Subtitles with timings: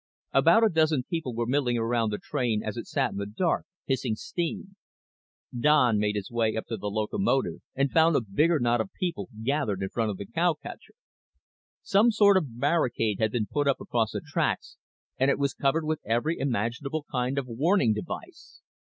[0.33, 3.67] About a dozen people were milling around the train as it sat in the dark,
[3.85, 4.75] hissing steam.
[5.55, 9.29] Don made his way up to the locomotive and found a bigger knot of people
[9.43, 10.95] gathered in front of the cowcatcher.
[11.83, 14.77] Some sort of barricade had been put up across the tracks
[15.19, 18.63] and it was covered with every imaginable kind of warning device.